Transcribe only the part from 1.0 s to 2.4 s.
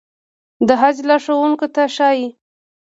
لارښوونکو ته ښايي.